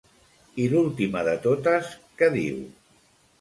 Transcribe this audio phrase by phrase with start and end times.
[0.63, 1.93] I l'última de totes
[2.23, 2.59] què diu?